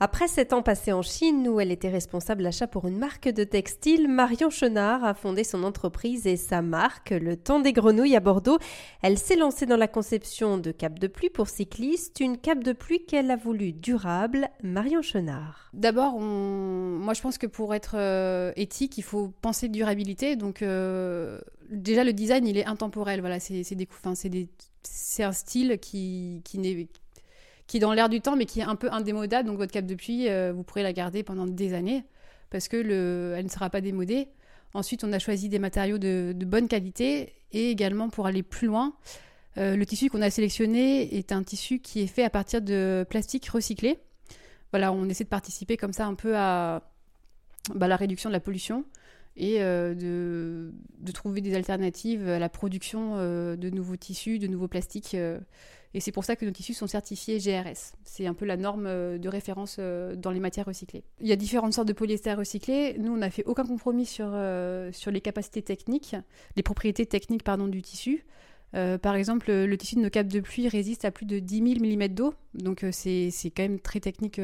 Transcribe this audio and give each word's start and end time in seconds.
Après 0.00 0.28
sept 0.28 0.52
ans 0.52 0.62
passés 0.62 0.92
en 0.92 1.02
Chine, 1.02 1.48
où 1.48 1.58
elle 1.58 1.72
était 1.72 1.88
responsable 1.88 2.44
d'achat 2.44 2.68
pour 2.68 2.86
une 2.86 2.98
marque 2.98 3.28
de 3.28 3.42
textile, 3.42 4.06
Marion 4.06 4.48
Chenard 4.48 5.02
a 5.02 5.12
fondé 5.12 5.42
son 5.42 5.64
entreprise 5.64 6.24
et 6.28 6.36
sa 6.36 6.62
marque, 6.62 7.10
Le 7.10 7.36
Temps 7.36 7.58
des 7.58 7.72
Grenouilles 7.72 8.14
à 8.14 8.20
Bordeaux. 8.20 8.58
Elle 9.02 9.18
s'est 9.18 9.34
lancée 9.34 9.66
dans 9.66 9.76
la 9.76 9.88
conception 9.88 10.56
de 10.56 10.70
capes 10.70 11.00
de 11.00 11.08
pluie 11.08 11.30
pour 11.30 11.48
cyclistes, 11.48 12.20
une 12.20 12.38
cape 12.38 12.62
de 12.62 12.72
pluie 12.72 13.04
qu'elle 13.06 13.28
a 13.32 13.36
voulu 13.36 13.72
durable. 13.72 14.48
Marion 14.62 15.02
Chenard. 15.02 15.68
D'abord, 15.74 16.20
moi 16.20 17.12
je 17.12 17.20
pense 17.20 17.36
que 17.36 17.48
pour 17.48 17.74
être 17.74 17.96
euh, 17.96 18.52
éthique, 18.54 18.98
il 18.98 19.02
faut 19.02 19.32
penser 19.42 19.68
durabilité. 19.68 20.36
Donc 20.36 20.62
euh, 20.62 21.40
déjà 21.70 22.04
le 22.04 22.12
design, 22.12 22.46
il 22.46 22.56
est 22.56 22.66
intemporel. 22.66 23.18
Voilà, 23.18 23.40
c'est 23.40 23.64
c'est 24.82 25.24
un 25.24 25.32
style 25.32 25.78
qui, 25.80 26.40
qui 26.44 26.58
n'est 26.58 26.88
qui 27.68 27.76
est 27.76 27.80
dans 27.80 27.92
l'air 27.92 28.08
du 28.08 28.20
temps, 28.20 28.34
mais 28.34 28.46
qui 28.46 28.58
est 28.58 28.64
un 28.64 28.74
peu 28.74 28.88
indémodable. 28.90 29.46
Donc 29.46 29.58
votre 29.58 29.70
cape 29.70 29.86
de 29.86 29.94
pluie, 29.94 30.28
euh, 30.28 30.52
vous 30.52 30.64
pourrez 30.64 30.82
la 30.82 30.92
garder 30.92 31.22
pendant 31.22 31.46
des 31.46 31.74
années 31.74 32.02
parce 32.50 32.66
que 32.66 32.76
le, 32.76 33.34
elle 33.36 33.44
ne 33.44 33.50
sera 33.50 33.70
pas 33.70 33.80
démodée. 33.80 34.28
Ensuite, 34.74 35.04
on 35.04 35.12
a 35.12 35.18
choisi 35.18 35.48
des 35.48 35.58
matériaux 35.58 35.98
de, 35.98 36.34
bonne 36.34 36.66
qualité 36.66 37.34
et 37.52 37.70
également 37.70 38.08
pour 38.08 38.26
aller 38.26 38.42
plus 38.42 38.66
loin, 38.66 38.94
euh, 39.56 39.76
le 39.76 39.86
tissu 39.86 40.10
qu'on 40.10 40.22
a 40.22 40.30
sélectionné 40.30 41.16
est 41.16 41.32
un 41.32 41.42
tissu 41.42 41.78
qui 41.78 42.00
est 42.00 42.06
fait 42.06 42.24
à 42.24 42.30
partir 42.30 42.62
de 42.62 43.06
plastique 43.08 43.48
recyclé. 43.48 43.98
Voilà, 44.72 44.92
on 44.92 45.08
essaie 45.08 45.24
de 45.24 45.28
participer 45.28 45.76
comme 45.76 45.92
ça 45.92 46.06
un 46.06 46.14
peu 46.14 46.36
à 46.36 46.82
bah, 47.74 47.88
la 47.88 47.96
réduction 47.96 48.30
de 48.30 48.34
la 48.34 48.40
pollution 48.40 48.84
et 49.38 49.62
euh, 49.62 49.94
de, 49.94 51.12
trouver 51.12 51.40
des 51.40 51.54
alternatives 51.54 52.28
à 52.28 52.38
la 52.38 52.48
production 52.48 53.16
de 53.16 53.70
nouveaux 53.70 53.96
tissus, 53.96 54.38
de 54.38 54.46
nouveaux 54.46 54.68
plastiques 54.68 55.16
et 55.94 56.00
c'est 56.00 56.12
pour 56.12 56.24
ça 56.24 56.36
que 56.36 56.44
nos 56.44 56.50
tissus 56.50 56.74
sont 56.74 56.86
certifiés 56.86 57.38
GRS. 57.38 57.94
C'est 58.04 58.26
un 58.26 58.34
peu 58.34 58.44
la 58.44 58.56
norme 58.56 58.86
euh, 58.86 59.18
de 59.18 59.28
référence 59.28 59.76
euh, 59.78 60.16
dans 60.16 60.30
les 60.30 60.40
matières 60.40 60.66
recyclées. 60.66 61.02
Il 61.20 61.26
y 61.26 61.32
a 61.32 61.36
différentes 61.36 61.72
sortes 61.72 61.88
de 61.88 61.92
polyester 61.92 62.34
recyclé. 62.34 62.96
Nous, 62.98 63.12
on 63.12 63.16
n'a 63.16 63.30
fait 63.30 63.44
aucun 63.46 63.64
compromis 63.64 64.04
sur, 64.04 64.28
euh, 64.32 64.92
sur 64.92 65.10
les 65.10 65.20
capacités 65.20 65.62
techniques, 65.62 66.14
les 66.56 66.62
propriétés 66.62 67.06
techniques 67.06 67.42
pardon, 67.42 67.68
du 67.68 67.82
tissu. 67.82 68.26
par 68.72 69.14
exemple, 69.14 69.50
le 69.50 69.76
tissu 69.78 69.96
de 69.96 70.02
nos 70.02 70.10
capes 70.10 70.28
de 70.28 70.40
pluie 70.40 70.68
résiste 70.68 71.06
à 71.06 71.10
plus 71.10 71.24
de 71.24 71.38
10 71.38 71.80
000 71.80 71.96
mm 71.96 72.08
d'eau. 72.08 72.34
Donc 72.54 72.84
c'est 72.92 73.32
quand 73.56 73.62
même 73.62 73.80
très 73.80 74.00
technique 74.00 74.40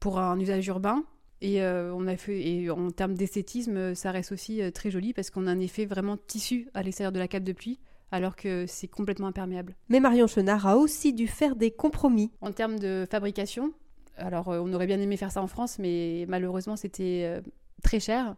pour 0.00 0.18
un 0.18 0.40
usage 0.40 0.66
urbain. 0.66 1.04
Et, 1.42 1.62
on 1.62 2.06
a 2.06 2.16
fait, 2.16 2.40
et 2.40 2.70
en 2.70 2.90
termes 2.90 3.14
d'esthétisme, 3.14 3.94
ça 3.94 4.10
reste 4.10 4.32
aussi 4.32 4.60
très 4.72 4.90
joli 4.90 5.12
parce 5.12 5.30
qu'on 5.30 5.46
a 5.46 5.50
un 5.50 5.60
effet 5.60 5.84
vraiment 5.84 6.16
tissu 6.16 6.68
à 6.72 6.82
l'extérieur 6.82 7.12
de 7.12 7.18
la 7.18 7.28
cape 7.28 7.44
de 7.44 7.52
pluie 7.52 7.78
alors 8.12 8.36
que 8.36 8.66
c'est 8.66 8.88
complètement 8.88 9.26
imperméable. 9.28 9.74
Mais 9.88 10.00
Marion 10.00 10.26
Chenard 10.26 10.66
a 10.66 10.76
aussi 10.76 11.12
dû 11.12 11.26
faire 11.26 11.56
des 11.56 11.70
compromis. 11.70 12.30
En 12.40 12.52
termes 12.52 12.78
de 12.78 13.06
fabrication, 13.10 13.72
alors 14.16 14.48
euh, 14.48 14.60
on 14.62 14.72
aurait 14.72 14.86
bien 14.86 15.00
aimé 15.00 15.16
faire 15.16 15.32
ça 15.32 15.42
en 15.42 15.46
France, 15.46 15.78
mais 15.78 16.24
malheureusement 16.28 16.76
c'était 16.76 17.22
euh, 17.24 17.40
très 17.82 18.00
cher. 18.00 18.36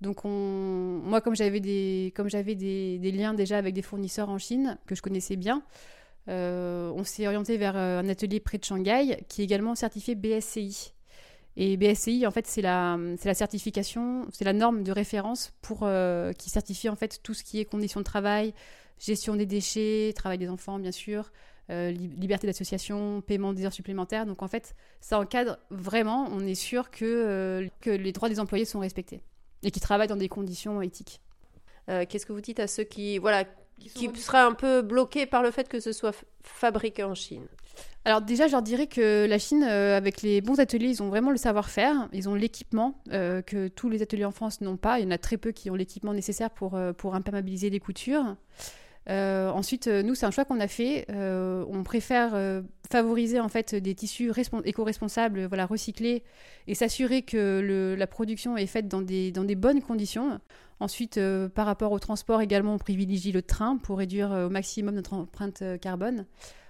Donc 0.00 0.24
moi, 0.24 1.20
comme 1.20 1.36
j'avais 1.36 1.60
des, 1.60 2.12
comme 2.16 2.28
j'avais 2.28 2.56
des, 2.56 3.12
liens 3.12 3.34
déjà 3.34 3.56
avec 3.58 3.72
des 3.72 3.82
fournisseurs 3.82 4.30
en 4.30 4.38
Chine 4.38 4.76
que 4.86 4.96
je 4.96 5.02
connaissais 5.02 5.36
bien, 5.36 5.62
euh, 6.28 6.90
on 6.96 7.04
s'est 7.04 7.24
orienté 7.28 7.56
vers 7.56 7.76
un 7.76 8.08
atelier 8.08 8.40
près 8.40 8.58
de 8.58 8.64
Shanghai 8.64 9.24
qui 9.28 9.42
est 9.42 9.44
également 9.44 9.76
certifié 9.76 10.16
BSCI. 10.16 10.92
Et 11.56 11.76
BSCI, 11.76 12.26
en 12.26 12.30
fait, 12.30 12.46
c'est 12.46 12.62
la, 12.62 12.98
la 13.24 13.34
certification, 13.34 14.26
c'est 14.32 14.44
la 14.44 14.54
norme 14.54 14.82
de 14.82 14.92
référence 14.92 15.52
pour 15.60 15.86
qui 16.38 16.48
certifie 16.50 16.88
en 16.88 16.96
fait 16.96 17.20
tout 17.22 17.34
ce 17.34 17.44
qui 17.44 17.60
est 17.60 17.66
conditions 17.66 18.00
de 18.00 18.04
travail, 18.04 18.54
gestion 18.98 19.36
des 19.36 19.46
déchets, 19.46 20.12
travail 20.14 20.38
des 20.38 20.48
enfants, 20.48 20.78
bien 20.78 20.92
sûr, 20.92 21.30
euh, 21.70 21.90
liberté 21.90 22.46
d'association, 22.46 23.20
paiement 23.20 23.52
des 23.52 23.64
heures 23.64 23.72
supplémentaires. 23.72 24.26
Donc 24.26 24.42
en 24.42 24.48
fait, 24.48 24.74
ça 25.00 25.18
encadre 25.18 25.58
vraiment, 25.70 26.28
on 26.30 26.40
est 26.40 26.56
sûr 26.56 26.90
que, 26.90 27.04
euh, 27.04 27.68
que 27.80 27.90
les 27.90 28.12
droits 28.12 28.28
des 28.28 28.40
employés 28.40 28.64
sont 28.64 28.80
respectés 28.80 29.22
et 29.62 29.70
qui 29.70 29.80
travaillent 29.80 30.08
dans 30.08 30.16
des 30.16 30.28
conditions 30.28 30.82
éthiques. 30.82 31.20
Euh, 31.88 32.04
qu'est-ce 32.08 32.26
que 32.26 32.32
vous 32.32 32.40
dites 32.40 32.60
à 32.60 32.66
ceux 32.66 32.84
qui, 32.84 33.18
voilà, 33.18 33.44
qui, 33.90 34.10
seraient 34.16 34.38
un 34.38 34.54
peu 34.54 34.82
bloqués 34.82 35.26
par 35.26 35.42
le 35.42 35.50
fait 35.50 35.68
que 35.68 35.80
ce 35.80 35.92
soit 35.92 36.14
fabriqué 36.42 37.04
en 37.04 37.14
Chine 37.14 37.46
alors 38.04 38.20
déjà, 38.20 38.48
je 38.48 38.52
leur 38.52 38.62
dirais 38.62 38.88
que 38.88 39.26
la 39.28 39.38
Chine, 39.38 39.62
avec 39.62 40.22
les 40.22 40.40
bons 40.40 40.58
ateliers, 40.58 40.88
ils 40.88 41.04
ont 41.04 41.08
vraiment 41.08 41.30
le 41.30 41.36
savoir-faire, 41.36 42.08
ils 42.12 42.28
ont 42.28 42.34
l'équipement 42.34 43.00
que 43.12 43.68
tous 43.68 43.88
les 43.88 44.02
ateliers 44.02 44.24
en 44.24 44.32
France 44.32 44.60
n'ont 44.60 44.76
pas. 44.76 44.98
Il 44.98 45.04
y 45.04 45.06
en 45.06 45.12
a 45.12 45.18
très 45.18 45.36
peu 45.36 45.52
qui 45.52 45.70
ont 45.70 45.76
l'équipement 45.76 46.12
nécessaire 46.12 46.50
pour, 46.50 46.76
pour 46.98 47.14
imperméabiliser 47.14 47.70
les 47.70 47.78
coutures. 47.78 48.34
Euh, 49.08 49.50
ensuite, 49.50 49.88
euh, 49.88 50.02
nous, 50.02 50.14
c'est 50.14 50.26
un 50.26 50.30
choix 50.30 50.44
qu'on 50.44 50.60
a 50.60 50.68
fait. 50.68 51.06
Euh, 51.10 51.64
on 51.68 51.82
préfère 51.82 52.62
favoriser 52.90 53.40
en 53.40 53.48
fait 53.48 53.74
des 53.74 53.94
tissus 53.94 54.32
éco-responsables, 54.64 55.46
voilà, 55.46 55.66
recyclés, 55.66 56.22
et 56.66 56.74
s'assurer 56.74 57.22
que 57.22 57.94
la 57.98 58.06
production 58.06 58.56
est 58.56 58.66
faite 58.66 58.88
dans 58.88 59.02
des, 59.02 59.54
bonnes 59.56 59.82
conditions. 59.82 60.40
Ensuite, 60.80 61.20
par 61.54 61.66
rapport 61.66 61.92
au 61.92 61.98
transport 61.98 62.40
également, 62.40 62.74
on 62.74 62.78
privilégie 62.78 63.32
le 63.32 63.42
train 63.42 63.76
pour 63.76 63.98
réduire 63.98 64.30
au 64.30 64.50
maximum 64.50 64.94
notre 64.94 65.14
empreinte 65.14 65.62
carbone, 65.80 66.26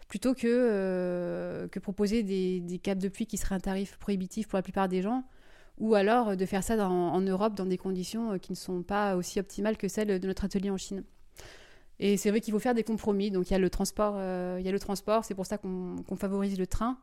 plutôt 0.09 0.34
que, 0.34 1.69
proposer 1.82 2.22
des, 2.22 2.60
des 2.60 2.78
capes 2.78 2.99
de 2.99 3.09
pluie 3.09 3.26
qui 3.26 3.37
seraient 3.37 3.54
un 3.54 3.60
tarif 3.60 3.97
prohibitif 3.99 4.49
pour 4.49 4.59
la 4.59 4.62
plupart 4.62 4.88
des 4.88 5.03
gens 5.03 5.25
ou 5.78 5.94
alors 5.94 6.37
de 6.37 6.47
faire 6.47 6.62
ça 6.62 6.88
en 6.88 7.20
Europe 7.22 7.54
dans 7.54 7.64
des 7.64 7.78
conditions 7.78 8.38
qui 8.38 8.53
ne 8.53 8.56
sont 8.56 8.82
pas 8.82 9.16
aussi 9.16 9.41
optimales 9.41 9.76
que 9.76 9.88
celles 9.88 10.20
de 10.20 10.26
notre 10.26 10.44
atelier 10.44 10.70
en 10.70 10.76
Chine. 10.76 11.03
Et 11.98 12.16
c'est 12.16 12.30
vrai 12.30 12.41
qu'il 12.41 12.53
faut 12.53 12.58
faire 12.58 12.75
des 12.75 12.84
compromis. 12.84 13.30
Donc 13.30 13.50
il 13.50 13.53
y 13.53 13.56
a 13.56 13.58
le 13.58 13.70
transport, 13.70 14.14
euh, 14.16 14.56
il 14.58 14.66
y 14.66 14.69
a 14.69 14.72
le 14.72 14.80
transport, 14.80 15.25
c'est 15.25 15.34
pour 15.34 15.47
ça 15.47 15.58
qu'on 15.58 16.16
favorise 16.16 16.58
le 16.58 16.66
train. 16.66 16.98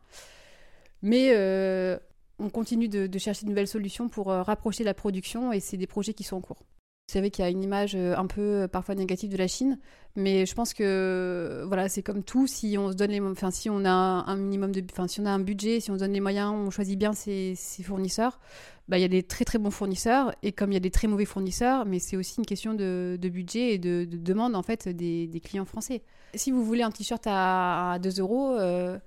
Mais 1.02 1.32
euh, 1.34 1.98
on 2.40 2.50
continue 2.50 2.90
de, 2.90 3.18
chercher 3.18 3.46
de 3.46 3.50
nouvelles 3.50 3.68
solutions 3.68 4.10
pour 4.10 4.32
euh, 4.32 4.44
rapprocher 4.44 4.84
la 4.84 4.94
production 4.94 5.54
et 5.54 5.60
c'est 5.60 5.78
des 5.78 5.88
projets 5.88 6.14
qui 6.14 6.24
sont 6.24 6.38
en 6.38 6.42
cours. 6.42 6.64
C'est 7.10 7.20
vrai 7.20 7.32
qu'il 7.32 7.44
y 7.44 7.48
a 7.48 7.50
une 7.50 7.64
image 7.64 7.96
un 7.96 8.28
peu 8.28 8.68
parfois 8.72 8.94
négative 8.94 9.32
de 9.32 9.38
la 9.38 9.48
Chine, 9.48 9.80
mais 10.16 10.46
je 10.46 10.54
pense 10.54 10.76
que 10.76 11.64
voilà, 11.66 11.90
c'est 11.90 12.04
comme 12.04 12.22
tout. 12.22 12.46
Si 12.46 12.78
on 12.78 12.92
se 12.92 12.96
donne 12.96 13.10
les, 13.10 13.20
enfin 13.20 13.50
si 13.50 13.68
on 13.68 13.84
a 13.84 13.90
un 13.90 14.36
minimum 14.36 14.72
de, 14.72 14.84
enfin 14.92 15.08
si 15.08 15.20
on 15.20 15.26
a 15.26 15.32
un 15.32 15.40
budget, 15.40 15.80
si 15.80 15.90
on 15.90 15.96
se 15.96 16.00
donne 16.00 16.14
les 16.14 16.20
moyens, 16.20 16.52
on 16.52 16.70
choisit 16.70 17.00
bien 17.00 17.14
ses, 17.14 17.56
fournisseurs. 17.84 18.40
Bah, 18.88 19.00
il 19.00 19.02
y 19.02 19.06
a 19.06 19.08
des 19.08 19.24
très 19.24 19.44
très 19.44 19.58
bons 19.58 19.72
fournisseurs 19.72 20.36
et 20.44 20.52
comme 20.52 20.72
il 20.72 20.76
y 20.76 20.78
a 20.78 20.82
des 20.82 20.92
très 20.92 21.08
mauvais 21.08 21.26
fournisseurs, 21.26 21.86
mais 21.86 21.98
c'est 21.98 22.16
aussi 22.16 22.36
une 22.38 22.46
question 22.46 22.76
de, 22.76 23.18
budget 23.22 23.74
et 23.74 23.78
de, 23.80 24.06
demande 24.06 24.56
en 24.56 24.62
fait 24.62 24.88
des, 24.88 25.42
clients 25.44 25.66
français. 25.66 26.04
Si 26.36 26.52
vous 26.52 26.64
voulez 26.64 26.84
un 26.84 26.92
t-shirt 26.92 27.24
à, 27.26 27.98
2 28.04 28.20
euros, 28.20 28.54
euh, 28.54 29.00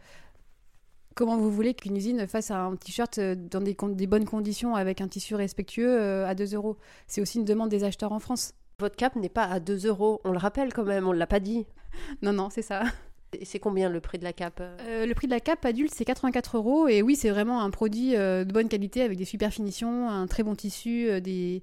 comment 1.14 1.36
vous 1.36 1.50
voulez 1.50 1.74
qu'une 1.74 1.96
usine 1.96 2.26
fasse 2.26 2.50
un 2.50 2.76
t-shirt 2.76 3.18
dans 3.20 3.60
des, 3.60 3.76
des, 3.94 4.06
bonnes 4.06 4.24
conditions 4.24 4.74
avec 4.74 5.00
un 5.00 5.08
tissu 5.08 5.34
respectueux 5.34 6.00
euh, 6.00 6.26
à 6.26 6.34
2 6.34 6.54
euros? 6.54 6.76
C'est 7.06 7.20
aussi 7.20 7.38
une 7.38 7.44
demande 7.44 7.68
des 7.68 7.84
acheteurs 7.84 8.12
en 8.12 8.18
France. 8.18 8.54
Votre 8.78 8.96
cap 8.96 9.16
n'est 9.16 9.28
pas 9.28 9.44
à 9.44 9.60
2 9.60 9.86
euros, 9.86 10.20
on 10.24 10.32
le 10.32 10.38
rappelle 10.38 10.72
quand 10.72 10.84
même, 10.84 11.06
on 11.06 11.12
ne 11.12 11.18
l'a 11.18 11.26
pas 11.26 11.40
dit. 11.40 11.66
non, 12.22 12.32
non, 12.32 12.50
c'est 12.50 12.62
ça. 12.62 12.84
Et 13.38 13.44
c'est 13.46 13.58
combien 13.58 13.88
le 13.88 14.00
prix 14.00 14.18
de 14.18 14.24
la 14.24 14.32
cape 14.32 14.60
euh, 14.60 15.06
Le 15.06 15.14
prix 15.14 15.26
de 15.26 15.32
la 15.32 15.40
cape 15.40 15.64
adulte, 15.64 15.92
c'est 15.94 16.04
84 16.04 16.58
euros. 16.58 16.88
Et 16.88 17.00
oui, 17.00 17.16
c'est 17.16 17.30
vraiment 17.30 17.62
un 17.62 17.70
produit 17.70 18.14
euh, 18.14 18.44
de 18.44 18.52
bonne 18.52 18.68
qualité 18.68 19.02
avec 19.02 19.16
des 19.16 19.24
super 19.24 19.50
finitions, 19.50 20.10
un 20.10 20.26
très 20.26 20.42
bon 20.42 20.54
tissu. 20.54 21.08
Euh, 21.08 21.20
des... 21.20 21.62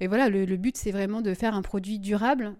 Et 0.00 0.08
voilà, 0.08 0.28
le, 0.28 0.56
but, 0.56 0.76
c'est 0.76 0.90
vraiment 0.90 1.22
de 1.22 1.32
faire 1.32 1.54
un 1.54 1.62
produit 1.62 1.98
durable, 1.98 2.54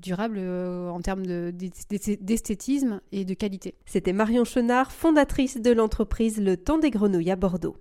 durable 0.00 0.38
en 0.38 1.00
termes 1.00 1.24
d'esthétisme 1.52 3.00
et 3.10 3.24
de 3.24 3.34
qualité. 3.34 3.74
C'était 3.86 4.12
Marion 4.12 4.44
Chenard, 4.44 4.92
fondatrice 4.92 5.60
de 5.60 5.72
l'entreprise 5.72 6.40
Le 6.40 6.56
Temps 6.56 6.78
des 6.78 6.90
Grenouilles 6.90 7.32
à 7.32 7.36
Bordeaux. 7.36 7.76